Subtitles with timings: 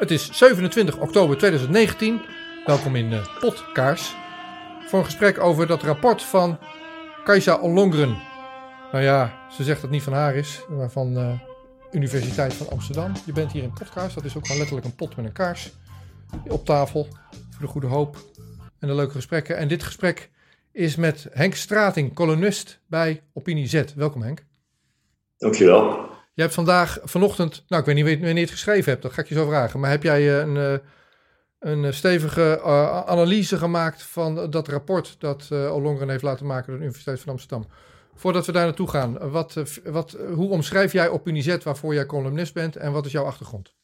[0.00, 2.20] Het is 27 oktober 2019.
[2.64, 4.14] Welkom in uh, Potkaars.
[4.86, 6.58] Voor een gesprek over dat rapport van
[7.24, 8.18] Kajsa Ollongren.
[8.92, 11.40] Nou ja, ze zegt dat het niet van haar is, maar van de uh,
[11.90, 13.12] Universiteit van Amsterdam.
[13.26, 14.14] Je bent hier in Potkaars.
[14.14, 15.72] Dat is ook gewoon letterlijk een pot met een kaars.
[16.48, 17.08] Op tafel
[17.50, 18.16] voor de goede hoop
[18.78, 19.56] en de leuke gesprekken.
[19.56, 20.30] En dit gesprek
[20.72, 23.84] is met Henk Strating, columnist bij Opinie Z.
[23.94, 24.44] Welkom Henk.
[25.38, 26.09] Dankjewel.
[26.34, 29.22] Je hebt vandaag, vanochtend, nou ik weet niet wanneer je het geschreven hebt, dat ga
[29.22, 29.80] ik je zo vragen.
[29.80, 30.78] Maar heb jij eh, een, eh,
[31.58, 36.76] een stevige uh, analyse gemaakt van dat rapport dat uh, Olongren heeft laten maken door
[36.76, 37.66] de Universiteit van Amsterdam?
[38.14, 42.76] Voordat we daar naartoe gaan, wat, wat, hoe omschrijf jij Opinizet waarvoor jij columnist bent
[42.76, 43.74] en wat is jouw achtergrond?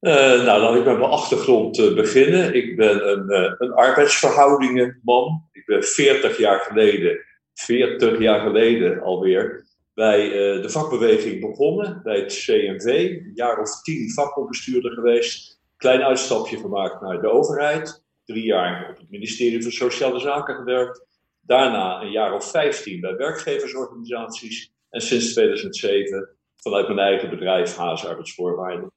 [0.00, 0.12] Uh,
[0.44, 2.54] nou, laat ik met mijn achtergrond beginnen.
[2.54, 5.48] Ik ben een, een arbeidsverhoudingenman.
[5.52, 7.18] Ik ben 40 jaar geleden,
[7.54, 9.64] 40 jaar geleden alweer,
[9.94, 10.28] bij
[10.60, 12.86] de vakbeweging begonnen, bij het CNV.
[12.86, 15.60] Een jaar of tien vakbondbestuurder geweest.
[15.76, 18.04] Klein uitstapje gemaakt naar de overheid.
[18.24, 21.06] Drie jaar op het ministerie van Sociale Zaken gewerkt.
[21.40, 24.72] Daarna een jaar of 15 bij werkgeversorganisaties.
[24.90, 28.92] En sinds 2007 vanuit mijn eigen bedrijf Haas Arbeidsvoorwaarden.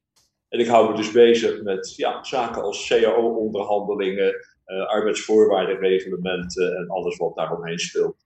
[0.50, 4.34] En ik hou me dus bezig met ja, zaken als CAO-onderhandelingen,
[4.68, 8.25] uh, arbeidsvoorwaardenreglementen en alles wat daaromheen speelt.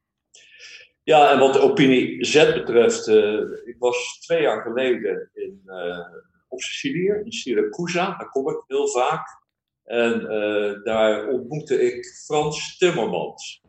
[1.09, 5.99] Ja, en wat de opinie Z betreft, uh, ik was twee jaar geleden in, uh,
[6.47, 9.27] op Sicilië, in Siracusa, daar kom ik heel vaak.
[9.83, 10.19] En
[10.83, 13.61] daar ontmoette ik Frans Timmermans.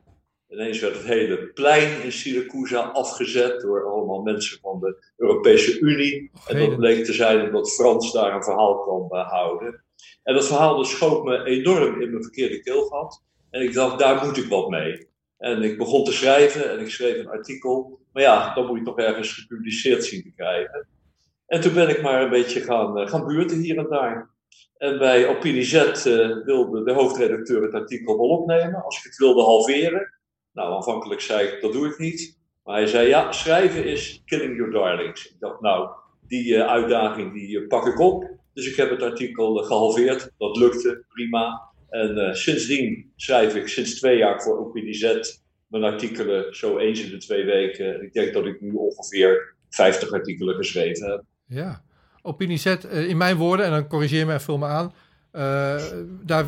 [0.49, 6.31] Ineens werd het hele plein in Siracusa afgezet door allemaal mensen van de Europese Unie.
[6.47, 9.85] En dat bleek te zijn omdat Frans daar een verhaal kwam houden.
[10.23, 13.25] En dat verhaal dus schoot me enorm in mijn verkeerde keelgat.
[13.51, 15.10] En ik dacht, daar moet ik wat mee.
[15.41, 17.99] En ik begon te schrijven en ik schreef een artikel.
[18.13, 20.89] Maar ja, dan moet je toch ergens gepubliceerd zien te krijgen.
[21.47, 24.31] En toen ben ik maar een beetje gaan, gaan buurten hier en daar.
[24.77, 28.85] En bij Opinie Z uh, wilde de hoofdredacteur het artikel wel opnemen.
[28.85, 30.13] Als ik het wilde halveren.
[30.53, 32.39] Nou, aanvankelijk zei ik, dat doe ik niet.
[32.65, 35.31] Maar hij zei, ja, schrijven is killing your darlings.
[35.31, 35.89] Ik dacht, nou,
[36.27, 38.31] die uh, uitdaging die pak ik op.
[38.53, 40.31] Dus ik heb het artikel gehalveerd.
[40.39, 41.70] Dat lukte, prima.
[41.91, 47.17] En sindsdien schrijf ik sinds twee jaar voor OPDZ mijn artikelen zo eens in de
[47.17, 47.95] twee weken.
[47.95, 51.23] En ik denk dat ik nu ongeveer 50 artikelen geschreven heb.
[51.47, 51.83] Ja,
[52.23, 54.93] OpinieZ, in mijn woorden, en dan corrigeer me en vul me aan.
[56.25, 56.47] daar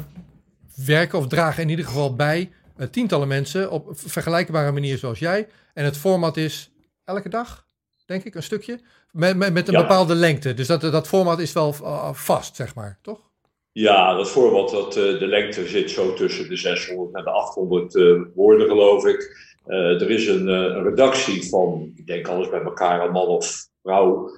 [0.86, 5.48] werken of dragen in ieder geval bij uh, tientallen mensen op vergelijkbare manier zoals jij.
[5.74, 6.70] En het format is
[7.04, 7.66] elke dag,
[8.06, 8.80] denk ik, een stukje.
[9.10, 9.80] Met, met, met een ja.
[9.80, 10.54] bepaalde lengte.
[10.54, 13.30] Dus dat, dat format is wel uh, vast, zeg maar, toch?
[13.72, 17.94] Ja, dat format, dat, uh, de lengte zit zo tussen de 600 en de 800
[17.94, 19.50] uh, woorden, geloof ik.
[19.66, 24.30] Uh, er is een, redactie van, ik denk alles bij elkaar, een man of vrouw,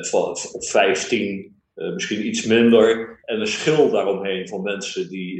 [0.00, 3.18] van, of 15, misschien iets minder.
[3.24, 5.36] En een schil daaromheen van mensen die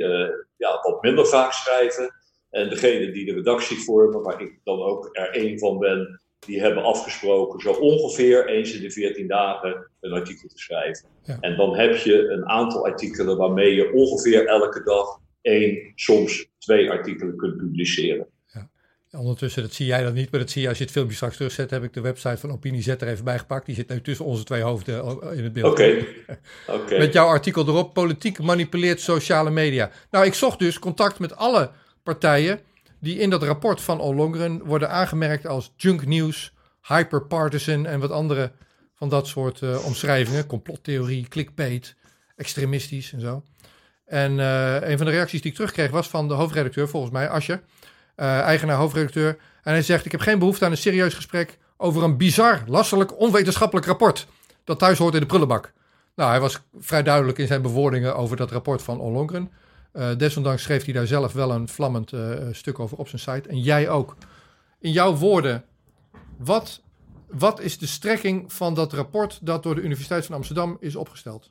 [0.56, 2.14] ja, wat minder vaak schrijven.
[2.50, 6.60] En degene die de redactie vormen, waar ik dan ook er één van ben, die
[6.60, 11.08] hebben afgesproken zo ongeveer eens in de 14 dagen een artikel te schrijven.
[11.22, 11.36] Ja.
[11.40, 16.90] En dan heb je een aantal artikelen waarmee je ongeveer elke dag één, soms twee
[16.90, 18.26] artikelen kunt publiceren.
[18.52, 18.68] Ja.
[19.18, 21.36] Ondertussen, dat zie jij dan niet, maar dat zie je als je het filmpje straks
[21.36, 23.66] terugzet, heb ik de website van Opinie Z er even bij gepakt.
[23.66, 25.70] Die zit nu tussen onze twee hoofden in het beeld.
[25.70, 25.82] Oké.
[26.66, 26.82] Okay.
[26.82, 26.98] Okay.
[26.98, 29.90] Met jouw artikel erop, politiek manipuleert sociale media.
[30.10, 31.70] Nou, ik zocht dus contact met alle
[32.02, 32.60] partijen
[33.00, 36.52] die in dat rapport van Ollongren worden aangemerkt als junk news,
[36.82, 38.52] hyperpartisan en wat andere
[38.94, 40.46] van dat soort uh, omschrijvingen.
[40.46, 41.94] Complottheorie, clickbait,
[42.36, 43.42] extremistisch en zo.
[44.06, 47.28] En uh, een van de reacties die ik terugkreeg was van de hoofdredacteur, volgens mij,
[47.28, 49.38] Asje, uh, eigenaar hoofdredacteur.
[49.62, 53.20] En hij zegt, ik heb geen behoefte aan een serieus gesprek over een bizar, lastelijk,
[53.20, 54.26] onwetenschappelijk rapport
[54.64, 55.72] dat thuis hoort in de prullenbak.
[56.14, 59.50] Nou, hij was vrij duidelijk in zijn bewoordingen over dat rapport van Ollongren.
[59.92, 63.48] Uh, desondanks schreef hij daar zelf wel een vlammend uh, stuk over op zijn site.
[63.48, 64.16] En jij ook.
[64.78, 65.64] In jouw woorden,
[66.38, 66.82] wat,
[67.26, 71.50] wat is de strekking van dat rapport dat door de Universiteit van Amsterdam is opgesteld?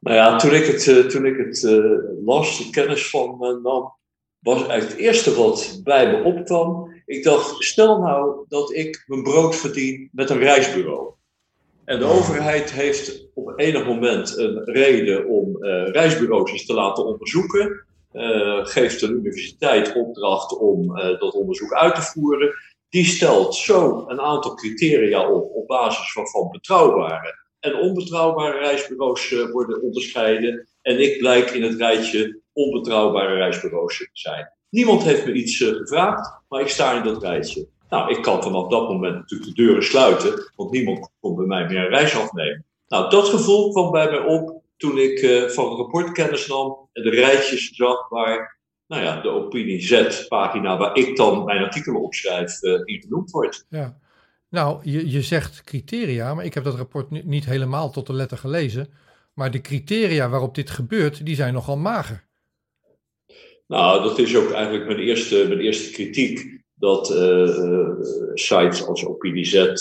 [0.00, 1.62] Nou ja, toen ik het, toen ik het
[2.24, 3.96] las, de kennis van nam,
[4.38, 6.92] was eigenlijk het eerste wat bij me opkwam.
[7.06, 11.12] Ik dacht, stel nou dat ik mijn brood verdien met een reisbureau.
[11.88, 17.84] En de overheid heeft op enig moment een reden om uh, reisbureaus te laten onderzoeken.
[18.12, 22.54] Uh, geeft een universiteit opdracht om uh, dat onderzoek uit te voeren.
[22.88, 29.82] Die stelt zo een aantal criteria op, op basis waarvan betrouwbare en onbetrouwbare reisbureaus worden
[29.82, 30.68] onderscheiden.
[30.82, 34.52] En ik blijk in het rijtje onbetrouwbare reisbureaus te zijn.
[34.70, 37.68] Niemand heeft me iets gevraagd, maar ik sta in dat rijtje.
[37.88, 41.66] Nou, ik kan vanaf dat moment natuurlijk de deuren sluiten, want niemand kon bij mij
[41.66, 42.64] meer een reis afnemen.
[42.88, 46.88] Nou, dat gevoel kwam bij mij op toen ik uh, van het rapport kennis nam
[46.92, 52.02] en de rijtjes zag waar nou ja, de opinie Z-pagina waar ik dan mijn artikelen
[52.02, 53.66] opschrijf uh, in genoemd wordt.
[53.68, 53.98] Ja.
[54.50, 58.38] Nou, je, je zegt criteria, maar ik heb dat rapport niet helemaal tot de letter
[58.38, 58.88] gelezen.
[59.34, 62.26] Maar de criteria waarop dit gebeurt, die zijn nogal mager.
[63.66, 66.57] Nou, dat is ook eigenlijk mijn eerste, mijn eerste kritiek.
[66.78, 67.90] Dat uh,
[68.34, 69.74] sites als OpinieZ uh,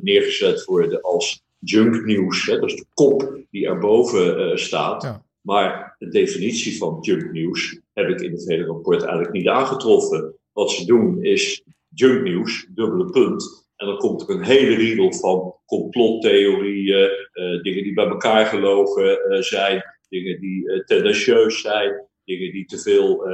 [0.00, 2.46] neergezet worden als junk nieuws.
[2.46, 5.02] Dat is de kop die erboven staat.
[5.02, 5.24] Ja.
[5.40, 10.34] Maar de definitie van junk nieuws heb ik in het hele rapport eigenlijk niet aangetroffen.
[10.52, 13.66] Wat ze doen is junk nieuws, dubbele punt.
[13.76, 19.18] En dan komt er een hele riedel van complottheorieën, uh, dingen die bij elkaar gelogen
[19.28, 22.06] uh, zijn, dingen die uh, tendentieus zijn,
[22.36, 23.26] dingen die te veel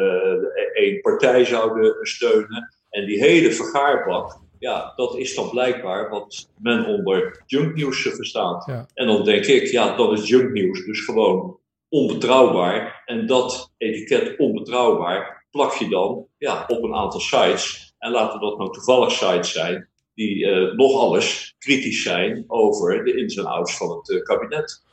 [0.72, 2.74] één partij zouden steunen.
[2.90, 8.66] En die hele vergaarbak, ja, dat is dan blijkbaar wat men onder junknieuws verstaat.
[8.66, 8.86] Ja.
[8.94, 11.58] En dan denk ik, ja, dat is junknieuws, dus gewoon
[11.88, 13.02] onbetrouwbaar.
[13.04, 17.94] En dat etiket onbetrouwbaar plak je dan ja, op een aantal sites.
[17.98, 23.16] En laten dat nou toevallig sites zijn die uh, nog alles kritisch zijn over de
[23.16, 24.84] ins en outs van het uh, kabinet.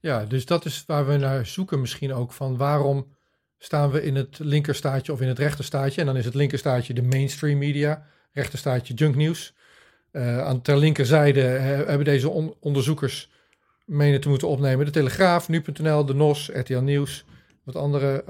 [0.00, 3.16] Ja, dus dat is waar we naar zoeken misschien ook van waarom
[3.58, 6.00] staan we in het linkerstaatje of in het rechterstaatje.
[6.00, 9.56] En dan is het linkerstaatje de mainstream media, rechterstaatje junknieuws.
[10.12, 13.30] Uh, aan ter linkerzijde hebben deze onderzoekers
[13.84, 17.24] menen te moeten opnemen de Telegraaf, Nu.nl, de NOS, RTL Nieuws,
[17.64, 18.24] wat andere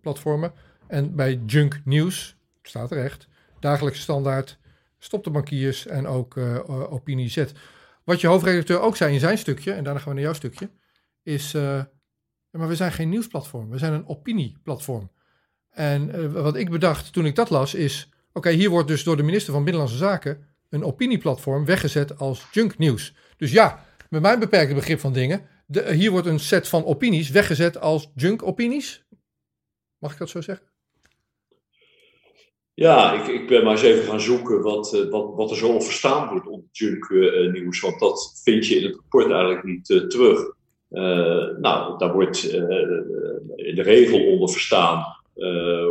[0.00, 0.52] platformen.
[0.86, 3.28] En bij Junk Nieuws, staat er echt,
[3.60, 4.58] dagelijkse standaard,
[5.02, 7.44] Stop de bankiers en ook uh, Opinie Z.
[8.04, 10.70] Wat je hoofdredacteur ook zei in zijn stukje, en daarna gaan we naar jouw stukje,
[11.22, 11.54] is,
[12.50, 15.10] maar we zijn geen nieuwsplatform, we zijn een opinieplatform.
[15.70, 19.16] En uh, wat ik bedacht toen ik dat las is, oké, hier wordt dus door
[19.16, 23.14] de minister van Binnenlandse Zaken een opinieplatform weggezet als junk nieuws.
[23.36, 27.30] Dus ja, met mijn beperkte begrip van dingen, de, hier wordt een set van opinies
[27.30, 29.04] weggezet als junk opinies.
[29.98, 30.68] Mag ik dat zo zeggen?
[32.74, 35.80] Ja, ik, ik ben maar eens even gaan zoeken wat, uh, wat, wat er zo
[35.80, 37.10] verstaan wordt onder junk
[37.52, 37.80] nieuws.
[37.80, 40.58] Want dat vind je in het rapport eigenlijk niet terug.
[41.60, 42.44] Nou, daar wordt
[43.54, 45.04] in de regel onder verstaan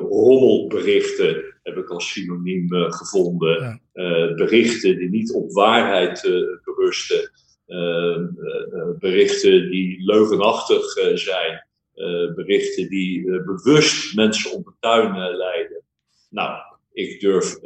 [0.10, 3.81] rommelberichten, heb ik als synoniem gevonden.
[3.94, 4.34] Ja.
[4.36, 6.22] berichten die niet op waarheid
[6.63, 7.31] berusten.
[9.00, 11.68] berichten die leugenachtig zijn.
[12.36, 15.84] berichten die bewust mensen op de tuin leiden.
[16.30, 16.60] Nou,
[16.94, 17.60] ik durf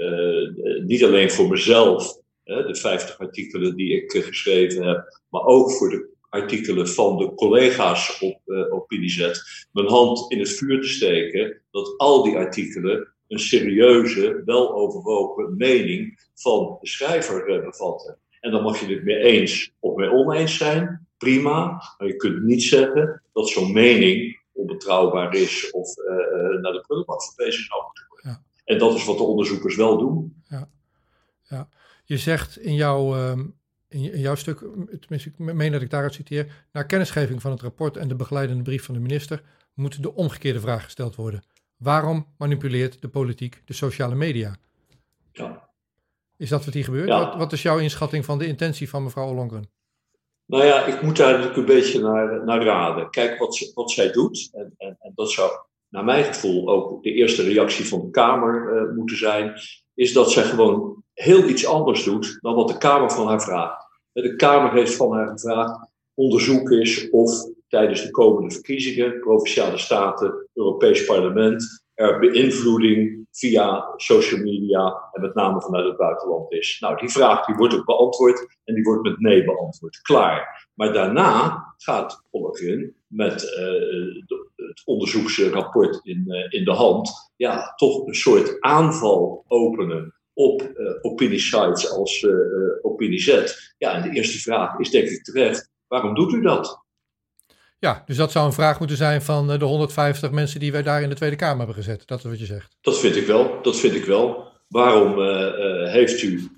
[0.85, 6.12] niet alleen voor mezelf, de 50 artikelen die ik geschreven heb, maar ook voor de
[6.33, 8.39] artikelen van de collega's op
[8.69, 9.31] OpinieZ,
[9.71, 16.29] mijn hand in het vuur te steken dat al die artikelen een serieuze, weloverwogen mening
[16.33, 18.17] van de schrijver bevatten.
[18.39, 21.65] En dan mag je het mee eens of mee oneens zijn, prima.
[21.97, 25.95] Maar je kunt niet zeggen dat zo'n mening onbetrouwbaar is of
[26.61, 28.03] naar de prullenbak verwezen zou moeten
[28.65, 30.43] en dat is wat de onderzoekers wel doen.
[30.47, 30.69] Ja,
[31.43, 31.69] ja.
[32.05, 33.45] je zegt in jouw, ehm,
[33.93, 34.59] in jouw stuk,
[34.99, 38.63] tenminste ik meen dat ik daaruit citeer, na kennisgeving van het rapport en de begeleidende
[38.63, 39.41] brief van de minister
[39.73, 41.43] moet de omgekeerde vraag gesteld worden.
[41.77, 44.55] Waarom manipuleert de politiek de sociale media?
[45.31, 45.69] Ja.
[46.37, 47.09] Is dat wat hier gebeurt?
[47.09, 49.69] Wat, wat, is jouw inschatting van de intentie van mevrouw Ollongren?
[50.45, 53.09] Nou ja, ik moet daar natuurlijk een beetje naar, naar raden.
[53.09, 54.49] Kijk wat, ze, wat zij doet.
[54.53, 55.51] En, en, en dat zou
[55.89, 59.53] naar mijn gevoel ook de eerste reactie van de Kamer uh, moeten zijn,
[59.93, 63.82] is dat zij gewoon heel iets anders doet dan wat de Kamer van haar vraagt.
[64.13, 67.31] De Kamer heeft van haar gevraagd onderzoek is of
[67.67, 75.33] tijdens de komende verkiezingen, provinciale staten, Europees parlement, er beïnvloeding via social media en met
[75.33, 76.77] name vanuit het buitenland is.
[76.79, 80.01] Nou, die vraag die wordt ook beantwoord en die wordt met nee beantwoord.
[80.01, 80.69] Klaar.
[80.73, 84.23] Maar daarna gaat Ollongren met uh,
[84.55, 90.91] het onderzoeksrapport in, uh, in de hand, ja, toch een soort aanval openen op uh,
[91.01, 92.31] opiniesites als uh,
[92.81, 93.43] OpinieZ.
[93.77, 96.81] Ja, en de eerste vraag is denk ik terecht, waarom doet u dat?
[97.79, 101.01] Ja, dus dat zou een vraag moeten zijn van de 150 mensen die wij daar
[101.01, 102.07] in de Tweede Kamer hebben gezet.
[102.07, 102.77] Dat is wat je zegt.
[102.81, 104.51] Dat vind ik wel, dat vind ik wel.
[104.67, 105.21] Waarom
[105.87, 106.49] heeft u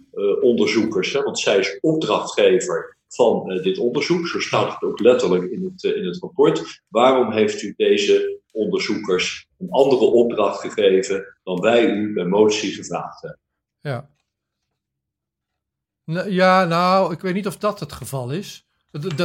[0.42, 4.28] onderzoekers, hè, want zij is opdrachtgever van dit onderzoek.
[4.28, 6.82] Zo staat het ook letterlijk in het, in het rapport.
[6.88, 13.22] Waarom heeft u deze onderzoekers een andere opdracht gegeven dan wij u bij motie gevraagd
[13.22, 13.40] hebben?
[13.86, 14.10] Ja.
[16.28, 18.68] ja, nou, ik weet niet of dat het geval is.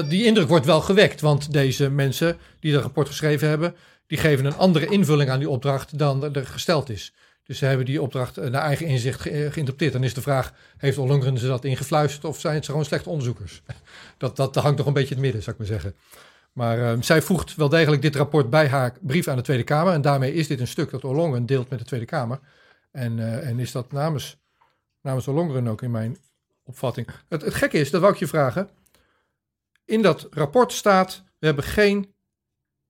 [0.08, 3.74] Die indruk wordt wel gewekt, want deze mensen die dat rapport geschreven hebben,
[4.06, 7.14] die geven een andere invulling aan die opdracht dan er gesteld is.
[7.44, 9.92] Dus ze hebben die opdracht naar eigen inzicht geïnterpreteerd.
[9.92, 13.62] Dan is de vraag, heeft Ollongren ze dat ingefluisterd of zijn ze gewoon slechte onderzoekers?
[14.18, 15.94] Dat, dat hangt nog een beetje in het midden, zou ik maar zeggen.
[16.52, 19.92] Maar uh, zij voegt wel degelijk dit rapport bij haar brief aan de Tweede Kamer.
[19.92, 22.40] En daarmee is dit een stuk dat Ollongren deelt met de Tweede Kamer.
[22.92, 24.39] En, uh, en is dat namens,
[25.02, 26.16] namens Ollongren ook in mijn
[26.64, 27.06] opvatting.
[27.28, 28.70] Het, het gekke is, dat wou ik je vragen.
[29.84, 32.14] In dat rapport staat, we hebben geen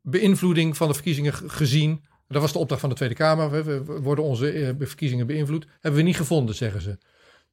[0.01, 2.05] beïnvloeding van de verkiezingen gezien.
[2.29, 3.65] Dat was de opdracht van de Tweede Kamer.
[3.65, 5.67] We, worden onze uh, verkiezingen beïnvloed.
[5.81, 6.99] Hebben we niet gevonden, zeggen ze.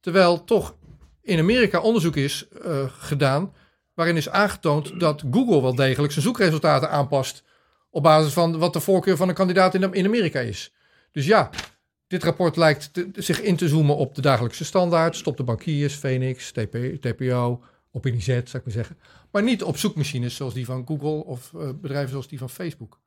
[0.00, 0.76] Terwijl toch
[1.22, 3.52] in Amerika onderzoek is uh, gedaan
[3.94, 7.42] waarin is aangetoond dat Google wel degelijk zijn zoekresultaten aanpast
[7.90, 10.72] op basis van wat de voorkeur van een kandidaat in Amerika is.
[11.12, 11.50] Dus ja,
[12.08, 16.52] dit rapport lijkt zich in te zoomen op de dagelijkse standaard, stop de bankiers, Phoenix,
[16.52, 17.60] TP, TPO,
[17.92, 18.96] OpinieZ, zou ik maar zeggen.
[19.30, 23.00] Maar niet op zoekmachines zoals die van Google of uh, bedrijven zoals die van Facebook.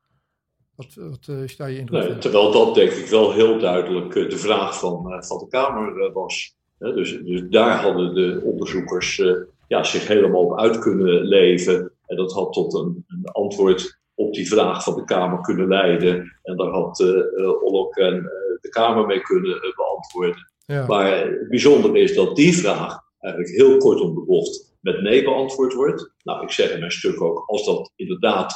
[0.76, 1.88] Wat, wat uh, sta je in?
[1.92, 6.56] Nee, terwijl dat denk ik wel heel duidelijk de vraag van, van de Kamer was.
[6.78, 9.22] Dus, dus, daar hadden de onderzoekers
[9.68, 11.92] ja, zich helemaal op uit kunnen leven.
[12.06, 16.38] En dat had tot een, een antwoord op die vraag van de Kamer kunnen leiden.
[16.44, 18.32] En daar had uh, Ollok en
[18.62, 20.52] de Kamer mee kunnen uh, beantwoorden.
[20.66, 20.86] Ja.
[20.86, 25.24] Maar het bijzondere is dat die vraag eigenlijk heel kort om de bocht met nee
[25.24, 26.14] beantwoord wordt.
[26.24, 28.54] Nou, ik zeg in mijn stuk ook, als dat inderdaad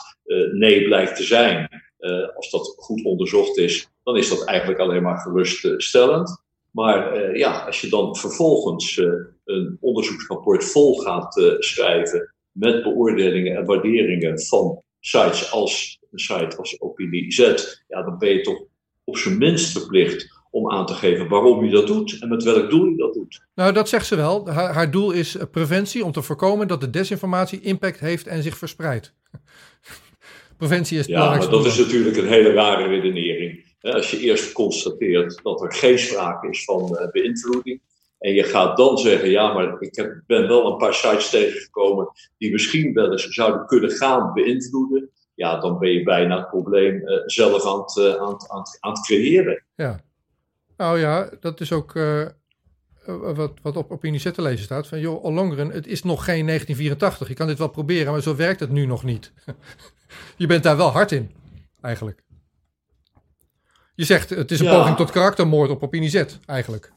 [0.54, 1.84] nee blijkt te zijn,
[2.36, 6.44] als dat goed onderzocht is, dan is dat eigenlijk alleen maar geruststellend.
[6.72, 8.98] Maar ja, als je dan vervolgens
[9.46, 16.82] een onderzoeksrapport vol gaat schrijven met beoordelingen en waarderingen van sites als een site als
[16.82, 17.40] OpinieZ,
[17.88, 18.64] ja, dan ben je toch
[19.06, 22.70] op zijn minst verplicht om aan te geven waarom je dat doet en met welk
[22.70, 23.42] doel je dat doet.
[23.56, 24.50] Nou, dat zegt ze wel.
[24.50, 28.44] Haar, haar doel is eh, preventie om te voorkomen dat de desinformatie impact heeft en
[28.44, 29.14] zich verspreidt.
[30.58, 33.74] preventie is het Ja, maar dat is natuurlijk een hele rare redenering.
[33.82, 37.82] Als je eerst constateert dat er geen sprake is van uh, beïnvloeding,
[38.20, 42.10] en je gaat dan zeggen, ja, maar ik heb, ben wel een paar sites tegengekomen
[42.38, 45.10] die misschien wel eens zouden kunnen gaan beïnvloeden.
[45.36, 48.60] Ja, dan ben je bijna het probleem uh, zelf aan het, uh, aan, het, aan,
[48.60, 49.64] het, aan het creëren.
[49.76, 50.00] Ja,
[50.78, 52.26] nou ja, dat is ook uh,
[53.06, 54.88] wat, wat op opinie te lezen staat.
[54.88, 57.28] Van joh, Ollongren, het is nog geen 1984.
[57.28, 59.34] Je kan dit wel proberen, maar zo werkt het nu nog niet.
[60.38, 61.32] je bent daar wel hard in,
[61.82, 62.24] eigenlijk.
[63.96, 64.78] Je zegt, het is een ja.
[64.78, 66.94] poging tot karaktermoord op opinie Z, eigenlijk.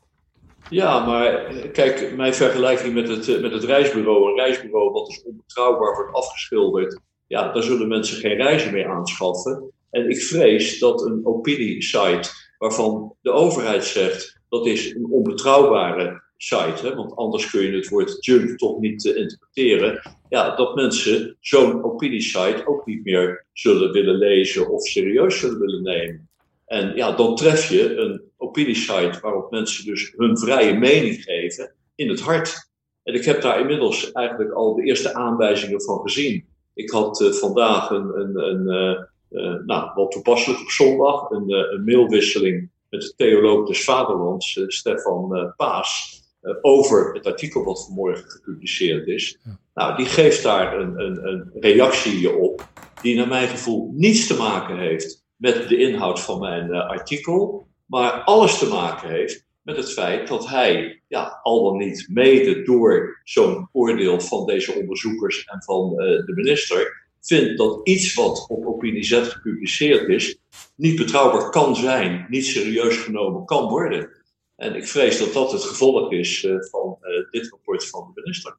[0.71, 4.31] Ja, maar kijk, mijn vergelijking met het, eh, met het reisbureau.
[4.31, 7.01] Een reisbureau wat dus onbetrouwbaar wordt afgeschilderd.
[7.29, 9.73] Ja, daar zullen mensen geen reizen meer aanschaffen.
[9.91, 16.87] En ik vrees dat een opiniesite waarvan de overheid zegt dat is een onbetrouwbare site,
[16.87, 20.01] hè, want anders kun je het woord junk toch niet uh, interpreteren.
[20.29, 25.83] Ja, dat mensen zo'n opiniesite ook niet meer zullen willen lezen of serieus zullen willen
[25.83, 26.29] nemen.
[26.67, 32.09] En ja, dan tref je een opiniesite waarop mensen dus hun vrije mening geven in
[32.09, 32.71] het hart.
[33.03, 36.48] En ik heb daar inmiddels eigenlijk al de eerste aanwijzingen van gezien.
[36.79, 41.51] Ik had uh, vandaag een, een, een uh, uh, nou, wat toepasselijk op zondag, een,
[41.51, 46.21] een mailwisseling met de theoloog des Vaderlands, Stefan Paas,
[46.63, 49.39] over het artikel wat vanmorgen gepubliceerd is.
[49.45, 49.59] Ja.
[49.75, 52.69] Nou, die geeft daar een, een, een reactie op,
[53.03, 58.13] die naar mijn gevoel niets te maken heeft met de inhoud van mijn artikel, maar
[58.13, 63.21] alles te maken heeft met het feit dat hij, ja, al dan niet mede door
[63.25, 68.67] zo'n oordeel van deze onderzoekers en van uh, de minister, vindt dat iets wat op
[68.67, 70.39] Opinie Z gepubliceerd is,
[70.77, 74.11] niet betrouwbaar kan zijn, niet serieus genomen kan worden.
[74.57, 78.21] En ik vrees dat dat het gevolg is uh, van uh, dit rapport van de
[78.21, 78.59] minister.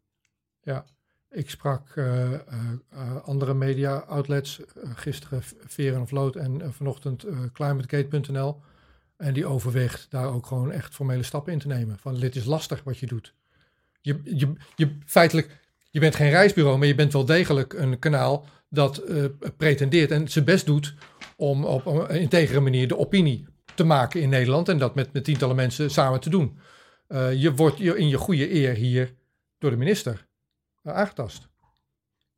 [0.61, 0.85] Ja,
[1.29, 1.83] ik sprak
[3.23, 4.59] andere media outlets,
[4.95, 8.55] gisteren Veren of Lood en vanochtend climategate.nl.
[9.19, 11.97] En die overweegt daar ook gewoon echt formele stappen in te nemen.
[11.97, 13.33] Van dit is lastig wat je doet.
[14.01, 15.57] Je, je, je, feitelijk,
[15.89, 19.25] je bent geen reisbureau, maar je bent wel degelijk een kanaal dat uh,
[19.57, 20.93] pretendeert en zijn best doet
[21.35, 23.45] om op een integere manier de opinie
[23.75, 24.69] te maken in Nederland.
[24.69, 26.59] En dat met, met tientallen mensen samen te doen.
[27.07, 29.13] Uh, je wordt in je goede eer hier
[29.57, 30.27] door de minister
[30.83, 31.48] aangetast.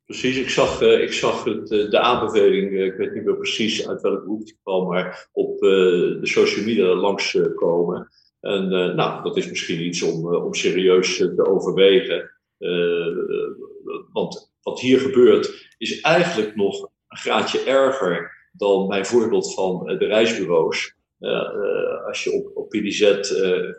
[0.06, 3.36] Precies, ik zag, uh, ik zag het, uh, de aanbeveling, uh, ik weet niet meer
[3.36, 8.08] precies uit welk hoek die kwam, maar op de social media langskomen.
[8.40, 12.30] En nou, dat is misschien iets om, om serieus te overwegen.
[14.12, 20.06] want wat hier gebeurt is eigenlijk nog een graadje erger dan mijn voorbeeld van de
[20.06, 20.94] reisbureaus.
[22.06, 23.30] als je op, op PDZ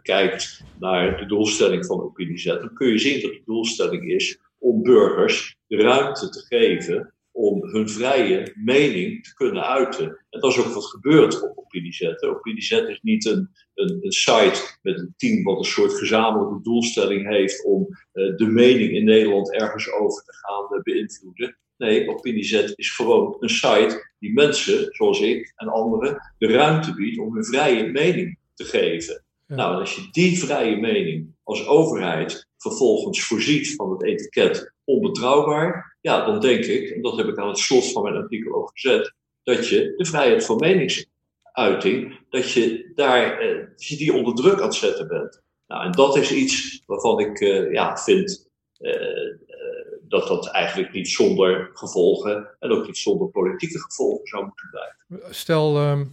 [0.01, 4.83] kijkt naar de doelstelling van OpinieZ, dan kun je zien dat de doelstelling is om
[4.83, 10.05] burgers de ruimte te geven om hun vrije mening te kunnen uiten.
[10.29, 12.23] En dat is ook wat gebeurt op OpinieZet.
[12.23, 17.27] OpinieZet is niet een, een, een, site met een team wat een soort gezamenlijke doelstelling
[17.27, 21.57] heeft om uh, de mening in Nederland ergens over te gaan uh, beïnvloeden.
[21.77, 27.19] Nee, OpinieZet is gewoon een site die mensen, zoals ik en anderen, de ruimte biedt
[27.19, 29.23] om hun vrije mening te geven.
[29.47, 36.25] Nou, als je die vrije mening als overheid vervolgens voorziet van het etiket onbetrouwbaar, ja,
[36.25, 39.13] dan denk ik, en dat heb ik aan het slot van mijn artikel ook gezet,
[39.43, 44.67] dat je de vrijheid van meningsuiting, dat je daar, eh, je die onder druk aan
[44.67, 45.41] het zetten bent.
[45.67, 50.93] Nou, en dat is iets waarvan ik eh, ja, vind eh, eh, dat dat eigenlijk
[50.93, 55.35] niet zonder gevolgen en ook niet zonder politieke gevolgen zou moeten blijven.
[55.35, 56.05] Stel, ehm,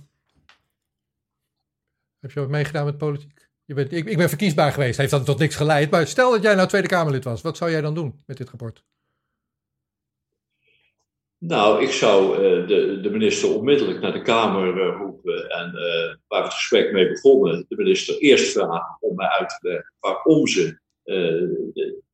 [2.21, 3.50] heb je wat meegedaan met politiek?
[3.71, 5.91] Je bent, ik, ik ben verkiesbaar geweest, heeft dat tot niks geleid.
[5.91, 8.49] Maar stel dat jij nou Tweede Kamerlid was, wat zou jij dan doen met dit
[8.49, 8.85] rapport?
[11.39, 16.15] Nou, ik zou uh, de, de, minister onmiddellijk naar de Kamer uh, roepen en uh,
[16.27, 19.95] waar we het gesprek mee begonnen, de minister eerst vragen om mij uit te leggen
[20.00, 20.79] waarom ze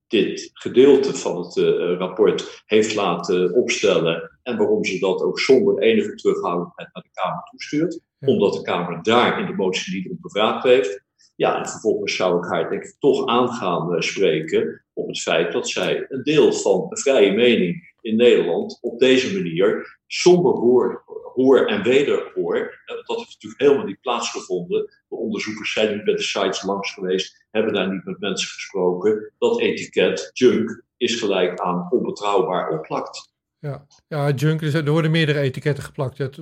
[0.07, 1.57] dit gedeelte van het
[1.99, 7.43] rapport heeft laten opstellen en waarom ze dat ook zonder enige terughoudendheid naar de Kamer
[7.51, 8.01] toestuurt.
[8.21, 11.05] Omdat de Kamer daar in de motie niet om gevraagd heeft.
[11.37, 15.53] Ja, en vervolgens zou ik haar denk ik toch aan gaan spreken op het feit
[15.53, 21.05] dat zij een deel van de vrije mening in Nederland op deze manier, zonder hoor,
[21.35, 24.91] hoor en wederhoor, dat heeft natuurlijk helemaal niet plaatsgevonden.
[25.09, 29.33] De onderzoekers zijn niet bij de sites langs geweest, hebben daar niet met mensen gesproken.
[29.39, 33.35] Dat etiket, junk, is gelijk aan onbetrouwbaar opplakt.
[33.59, 36.41] Ja, ja junk, er worden meerdere etiketten geplakt.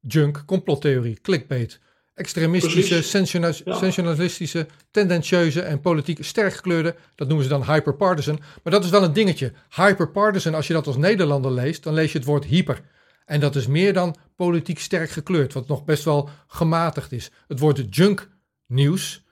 [0.00, 1.80] Junk, complottheorie, clickbait
[2.16, 6.94] extremistische, sensationalistische, tendentieuze en politiek sterk gekleurde.
[7.14, 8.40] Dat noemen ze dan hyperpartisan.
[8.62, 9.52] Maar dat is wel een dingetje.
[9.74, 12.80] Hyperpartisan, als je dat als Nederlander leest, dan lees je het woord hyper.
[13.24, 17.30] En dat is meer dan politiek sterk gekleurd, wat nog best wel gematigd is.
[17.48, 18.28] Het woord junk
[18.66, 19.24] nieuws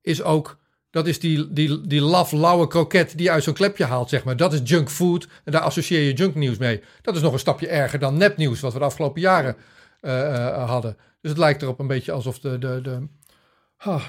[0.00, 0.58] is ook,
[0.90, 4.24] dat is die, die, die laf, lauwe kroket die je uit zo'n klepje haalt, zeg
[4.24, 4.36] maar.
[4.36, 6.82] Dat is junk food en daar associeer je junk nieuws mee.
[7.02, 9.56] Dat is nog een stapje erger dan nepnieuws, wat we de afgelopen jaren
[10.00, 10.96] uh, uh, hadden.
[11.20, 13.06] Dus het lijkt erop een beetje alsof de, de, de,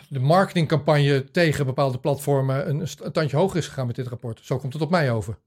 [0.10, 4.40] de marketingcampagne tegen bepaalde platformen een, een tandje hoger is gegaan met dit rapport.
[4.44, 5.38] Zo komt het op mij over.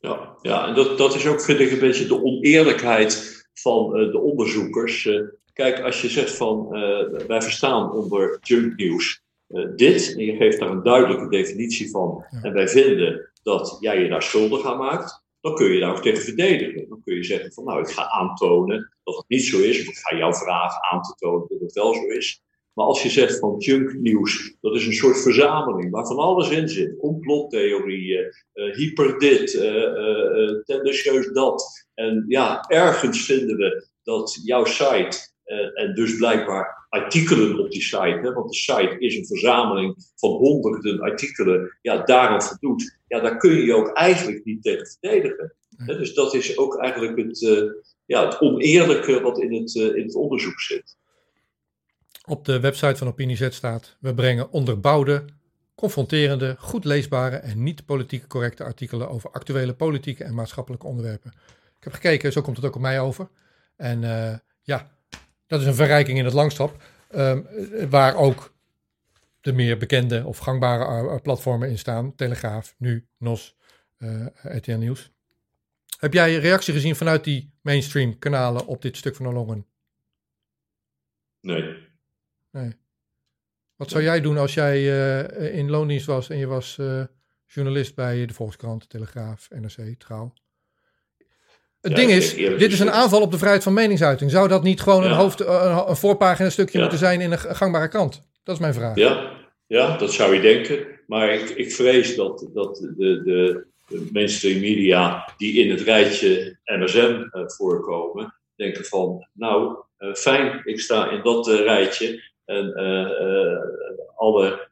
[0.00, 4.12] Ja, ja en dat, dat is ook, vind ik, een beetje de oneerlijkheid van uh,
[4.12, 5.04] de onderzoekers.
[5.04, 9.24] Uh, kijk, als je zegt van uh, wij verstaan onder junknieuws
[9.76, 12.42] dit, en je geeft daar een duidelijke definitie van, ja.
[12.42, 16.02] en wij vinden dat jij je daar schuldig aan maakt, dan kun je daar ook
[16.02, 16.88] tegen verdedigen.
[16.88, 19.86] Dan kun je zeggen van nou, ik ga aantonen dat het niet zo is, of
[19.86, 22.42] ik ga jou vragen aan te tonen dat het wel zo is.
[22.72, 26.50] Maar als je zegt van junk nieuws, dat is een soort verzameling waar van alles
[26.50, 26.98] in zit.
[26.98, 31.86] Complottheorieën, uh, hyper dit, uh, uh, tendentieus dat.
[31.94, 35.34] En ja, ergens vinden we dat jouw site,
[35.74, 41.00] en dus blijkbaar artikelen op die site, want de site is een verzameling van honderden
[41.00, 42.98] artikelen, ja, daaraan voldoet.
[43.06, 45.54] Ja, daar kun je je ook eigenlijk niet tegen verdedigen.
[45.76, 47.72] Hè, dus dat is ook eigenlijk het,
[48.06, 50.96] ja, het oneerlijke wat in het, in het onderzoek zit.
[52.28, 55.24] Op de website van OpinieZ staat: We brengen onderbouwde,
[55.74, 61.32] confronterende, goed leesbare en niet politiek correcte artikelen over actuele politieke en maatschappelijke onderwerpen.
[61.78, 63.28] Ik heb gekeken, zo komt het ook op mij over.
[63.76, 64.95] En uh, ja,
[65.46, 66.82] dat is een verrijking in het langstap,
[67.14, 67.46] um,
[67.90, 68.54] waar ook
[69.40, 73.56] de meer bekende of gangbare platformen in staan: Telegraaf, Nu, NOS,
[73.98, 75.12] uh, RTL Nieuws.
[75.98, 79.66] Heb jij reactie gezien vanuit die mainstream kanalen op dit stuk van de longen?
[81.40, 81.76] Nee.
[82.50, 82.76] Nee.
[83.76, 87.04] Wat zou jij doen als jij uh, in loondienst was en je was uh,
[87.46, 90.32] journalist bij de Volkskrant, Telegraaf, NRC, Trouw?
[91.88, 94.30] Het ja, ding is, dit is een aanval op de vrijheid van meningsuiting.
[94.30, 95.08] Zou dat niet gewoon ja.
[95.08, 96.80] een, hoofd, een, een voorpagina stukje ja.
[96.80, 98.22] moeten zijn in een gangbare krant?
[98.44, 98.96] Dat is mijn vraag.
[98.96, 99.30] Ja,
[99.66, 100.86] ja dat zou je denken.
[101.06, 106.58] Maar ik, ik vrees dat, dat de, de, de mainstream media die in het rijtje
[106.64, 112.34] MSM uh, voorkomen, denken van, nou, uh, fijn, ik sta in dat uh, rijtje.
[112.44, 112.74] En
[114.16, 114.68] alle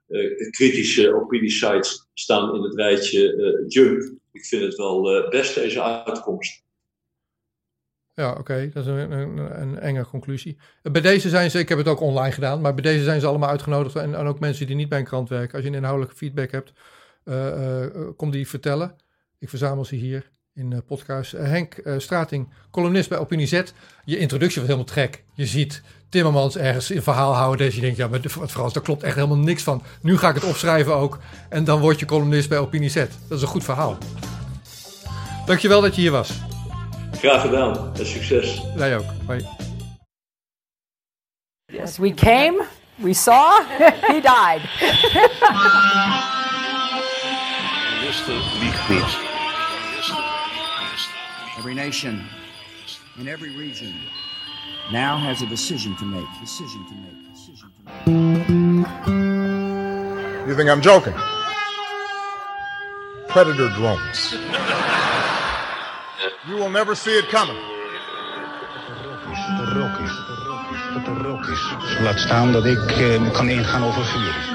[0.50, 4.12] kritische opiniesites staan in het rijtje junk.
[4.32, 6.63] Ik vind het wel best deze uitkomst.
[8.14, 9.12] Ja, oké, dat is een,
[9.60, 10.56] een, enge conclusie.
[10.82, 13.26] Bij deze zijn ze, ik heb het ook online gedaan, maar bij deze zijn ze
[13.26, 13.96] allemaal uitgenodigd.
[13.96, 15.54] En, en ook mensen die niet bij een krant werken.
[15.54, 16.72] Als je een inhoudelijke feedback hebt,
[17.24, 18.96] uh, uh, kom die vertellen.
[19.38, 21.32] Ik verzamel ze hier in uh, podcast.
[21.32, 23.62] Henk Strating, columnist bij Opinie Z.
[24.04, 25.24] Je introductie was helemaal gek.
[25.34, 27.66] Je ziet Timmermans ergens een verhaal houden.
[27.66, 29.82] Dus je denkt, ja, maar Frans, daar klopt echt helemaal niks van.
[30.02, 31.18] Nu ga ik het opschrijven ook.
[31.48, 32.94] En dan word je columnist bij Opinie Z.
[32.94, 33.98] Dat is een goed verhaal.
[35.46, 36.53] Dankjewel dat je hier was.
[37.24, 38.62] Graag gedaan en succes.
[38.74, 39.04] Wij ook.
[39.26, 39.40] Hoi.
[41.66, 43.62] Yes, we came, we saw,
[44.12, 44.60] he died.
[51.58, 52.22] Every nation
[53.18, 53.94] in every region
[54.92, 56.26] now has a decision to make.
[56.40, 57.32] Decision to make.
[57.32, 58.86] Decision to make.
[60.46, 61.14] You think I'm joking?
[63.28, 64.34] Predator drones.
[66.46, 67.56] You will never see it coming.
[69.74, 70.12] Rook is.
[71.06, 72.00] Rook is.
[72.00, 74.53] Laat staan dat ik eh, kan ingaan over vuur.